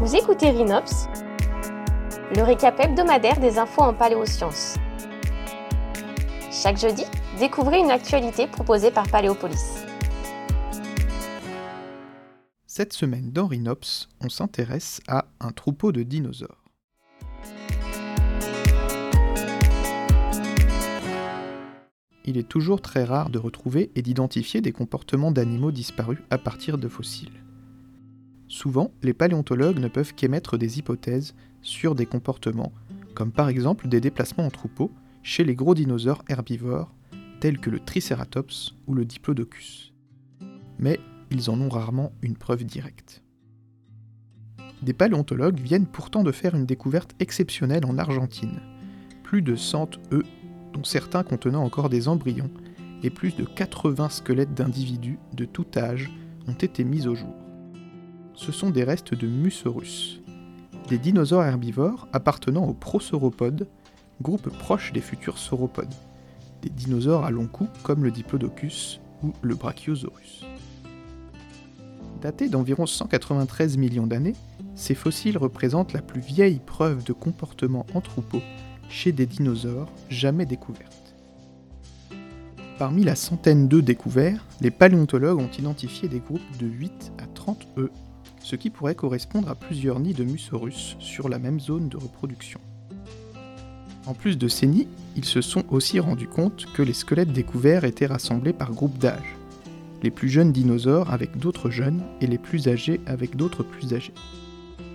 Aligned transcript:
Vous 0.00 0.14
écoutez 0.14 0.50
Rhinops, 0.50 1.08
le 2.36 2.42
récap 2.44 2.78
hebdomadaire 2.78 3.40
des 3.40 3.58
infos 3.58 3.82
en 3.82 3.92
paléosciences. 3.92 4.76
Chaque 6.52 6.78
jeudi, 6.78 7.02
découvrez 7.40 7.80
une 7.80 7.90
actualité 7.90 8.46
proposée 8.46 8.92
par 8.92 9.08
Paléopolis. 9.08 9.82
Cette 12.68 12.92
semaine 12.92 13.32
dans 13.32 13.48
Rhinops, 13.48 14.08
on 14.20 14.28
s'intéresse 14.28 15.00
à 15.08 15.24
un 15.40 15.50
troupeau 15.50 15.90
de 15.90 16.04
dinosaures. 16.04 16.62
Il 22.24 22.38
est 22.38 22.48
toujours 22.48 22.80
très 22.80 23.02
rare 23.02 23.30
de 23.30 23.40
retrouver 23.40 23.90
et 23.96 24.02
d'identifier 24.02 24.60
des 24.60 24.70
comportements 24.70 25.32
d'animaux 25.32 25.72
disparus 25.72 26.20
à 26.30 26.38
partir 26.38 26.78
de 26.78 26.86
fossiles. 26.86 27.37
Souvent, 28.48 28.92
les 29.02 29.12
paléontologues 29.12 29.78
ne 29.78 29.88
peuvent 29.88 30.14
qu'émettre 30.14 30.56
des 30.56 30.78
hypothèses 30.78 31.34
sur 31.60 31.94
des 31.94 32.06
comportements, 32.06 32.72
comme 33.14 33.30
par 33.30 33.48
exemple 33.48 33.88
des 33.88 34.00
déplacements 34.00 34.46
en 34.46 34.50
troupeau 34.50 34.90
chez 35.22 35.44
les 35.44 35.54
gros 35.54 35.74
dinosaures 35.74 36.24
herbivores 36.28 36.94
tels 37.40 37.58
que 37.58 37.70
le 37.70 37.78
Triceratops 37.78 38.74
ou 38.86 38.94
le 38.94 39.04
Diplodocus. 39.04 39.92
Mais 40.78 40.98
ils 41.30 41.50
en 41.50 41.60
ont 41.60 41.68
rarement 41.68 42.12
une 42.22 42.36
preuve 42.36 42.64
directe. 42.64 43.22
Des 44.82 44.92
paléontologues 44.92 45.60
viennent 45.60 45.86
pourtant 45.86 46.22
de 46.22 46.32
faire 46.32 46.54
une 46.54 46.66
découverte 46.66 47.14
exceptionnelle 47.20 47.84
en 47.84 47.98
Argentine. 47.98 48.60
Plus 49.24 49.42
de 49.42 49.56
100 49.56 49.98
œufs 50.12 50.26
dont 50.72 50.84
certains 50.84 51.22
contenant 51.22 51.64
encore 51.64 51.90
des 51.90 52.08
embryons, 52.08 52.50
et 53.02 53.10
plus 53.10 53.36
de 53.36 53.44
80 53.44 54.08
squelettes 54.08 54.54
d'individus 54.54 55.18
de 55.34 55.44
tout 55.44 55.66
âge 55.76 56.10
ont 56.46 56.54
été 56.54 56.84
mis 56.84 57.06
au 57.06 57.14
jour. 57.14 57.47
Ce 58.38 58.52
sont 58.52 58.70
des 58.70 58.84
restes 58.84 59.14
de 59.14 59.26
Musorus, 59.26 60.20
des 60.88 60.96
dinosaures 60.96 61.42
herbivores 61.42 62.06
appartenant 62.12 62.66
aux 62.66 62.72
prosauropodes, 62.72 63.66
groupe 64.22 64.48
proche 64.58 64.92
des 64.92 65.00
futurs 65.00 65.38
sauropodes, 65.38 65.92
des 66.62 66.70
dinosaures 66.70 67.24
à 67.24 67.32
long 67.32 67.48
cou 67.48 67.66
comme 67.82 68.04
le 68.04 68.12
Diplodocus 68.12 69.00
ou 69.24 69.32
le 69.42 69.56
Brachiosaurus. 69.56 70.46
Datés 72.22 72.48
d'environ 72.48 72.86
193 72.86 73.76
millions 73.76 74.06
d'années, 74.06 74.36
ces 74.76 74.94
fossiles 74.94 75.36
représentent 75.36 75.92
la 75.92 76.00
plus 76.00 76.20
vieille 76.20 76.60
preuve 76.64 77.02
de 77.02 77.12
comportement 77.12 77.86
en 77.92 78.00
troupeau 78.00 78.40
chez 78.88 79.10
des 79.10 79.26
dinosaures 79.26 79.90
jamais 80.10 80.46
découvertes. 80.46 81.07
Parmi 82.78 83.02
la 83.02 83.16
centaine 83.16 83.66
d'œufs 83.66 83.82
découverts, 83.82 84.46
les 84.60 84.70
paléontologues 84.70 85.40
ont 85.40 85.50
identifié 85.58 86.08
des 86.08 86.20
groupes 86.20 86.40
de 86.60 86.66
8 86.66 87.12
à 87.18 87.26
30 87.26 87.66
œufs, 87.76 87.90
ce 88.40 88.54
qui 88.54 88.70
pourrait 88.70 88.94
correspondre 88.94 89.48
à 89.48 89.56
plusieurs 89.56 89.98
nids 89.98 90.14
de 90.14 90.22
Musorus 90.22 90.96
sur 91.00 91.28
la 91.28 91.40
même 91.40 91.58
zone 91.58 91.88
de 91.88 91.96
reproduction. 91.96 92.60
En 94.06 94.14
plus 94.14 94.38
de 94.38 94.46
ces 94.46 94.68
nids, 94.68 94.86
ils 95.16 95.24
se 95.24 95.40
sont 95.40 95.64
aussi 95.70 95.98
rendus 95.98 96.28
compte 96.28 96.66
que 96.72 96.82
les 96.82 96.92
squelettes 96.92 97.32
découverts 97.32 97.82
étaient 97.82 98.06
rassemblés 98.06 98.52
par 98.52 98.70
groupe 98.70 98.96
d'âge, 98.98 99.36
les 100.04 100.12
plus 100.12 100.28
jeunes 100.28 100.52
dinosaures 100.52 101.12
avec 101.12 101.36
d'autres 101.36 101.70
jeunes 101.70 102.04
et 102.20 102.28
les 102.28 102.38
plus 102.38 102.68
âgés 102.68 103.00
avec 103.06 103.34
d'autres 103.34 103.64
plus 103.64 103.92
âgés. 103.92 104.14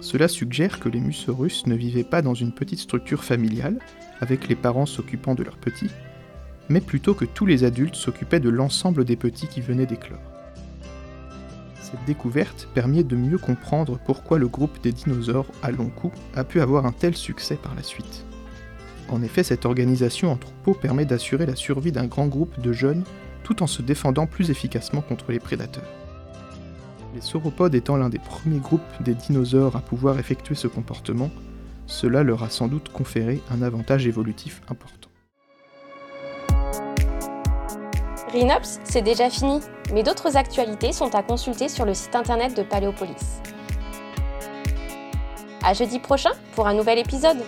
Cela 0.00 0.28
suggère 0.28 0.80
que 0.80 0.88
les 0.88 1.00
Musorus 1.00 1.66
ne 1.66 1.74
vivaient 1.74 2.04
pas 2.04 2.22
dans 2.22 2.34
une 2.34 2.52
petite 2.52 2.78
structure 2.78 3.22
familiale, 3.22 3.80
avec 4.22 4.48
les 4.48 4.56
parents 4.56 4.86
s'occupant 4.86 5.34
de 5.34 5.42
leurs 5.42 5.58
petits, 5.58 5.90
mais 6.68 6.80
plutôt 6.80 7.14
que 7.14 7.24
tous 7.24 7.46
les 7.46 7.64
adultes 7.64 7.94
s'occupaient 7.94 8.40
de 8.40 8.48
l'ensemble 8.48 9.04
des 9.04 9.16
petits 9.16 9.48
qui 9.48 9.60
venaient 9.60 9.86
d'éclore. 9.86 10.20
Cette 11.80 12.04
découverte 12.04 12.68
permet 12.74 13.04
de 13.04 13.14
mieux 13.14 13.38
comprendre 13.38 13.98
pourquoi 14.04 14.38
le 14.38 14.48
groupe 14.48 14.80
des 14.82 14.92
dinosaures 14.92 15.46
à 15.62 15.70
long 15.70 15.88
cou 15.88 16.10
a 16.34 16.42
pu 16.42 16.60
avoir 16.60 16.84
un 16.84 16.92
tel 16.92 17.16
succès 17.16 17.56
par 17.56 17.74
la 17.74 17.82
suite. 17.82 18.24
En 19.08 19.22
effet, 19.22 19.44
cette 19.44 19.66
organisation 19.66 20.32
en 20.32 20.36
troupeau 20.36 20.74
permet 20.74 21.04
d'assurer 21.04 21.46
la 21.46 21.54
survie 21.54 21.92
d'un 21.92 22.06
grand 22.06 22.26
groupe 22.26 22.60
de 22.60 22.72
jeunes 22.72 23.04
tout 23.44 23.62
en 23.62 23.68
se 23.68 23.82
défendant 23.82 24.26
plus 24.26 24.50
efficacement 24.50 25.00
contre 25.00 25.30
les 25.30 25.38
prédateurs. 25.38 25.88
Les 27.14 27.20
sauropodes 27.20 27.76
étant 27.76 27.96
l'un 27.96 28.08
des 28.08 28.18
premiers 28.18 28.58
groupes 28.58 28.82
des 29.00 29.14
dinosaures 29.14 29.76
à 29.76 29.80
pouvoir 29.80 30.18
effectuer 30.18 30.56
ce 30.56 30.66
comportement, 30.66 31.30
cela 31.86 32.24
leur 32.24 32.42
a 32.42 32.50
sans 32.50 32.66
doute 32.66 32.88
conféré 32.88 33.40
un 33.50 33.62
avantage 33.62 34.08
évolutif 34.08 34.60
important. 34.68 35.05
Rhinops, 38.32 38.80
c'est 38.82 39.02
déjà 39.02 39.30
fini, 39.30 39.60
mais 39.92 40.02
d'autres 40.02 40.36
actualités 40.36 40.92
sont 40.92 41.14
à 41.14 41.22
consulter 41.22 41.68
sur 41.68 41.84
le 41.84 41.94
site 41.94 42.14
internet 42.14 42.56
de 42.56 42.62
Paléopolis. 42.62 43.40
À 45.64 45.74
jeudi 45.74 45.98
prochain 46.00 46.32
pour 46.54 46.66
un 46.66 46.74
nouvel 46.74 46.98
épisode. 46.98 47.38